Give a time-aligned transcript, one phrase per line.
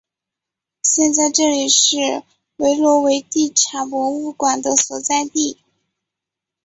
[0.81, 2.23] 现在这里是
[2.55, 5.59] 维罗维蒂察博物馆的所在地。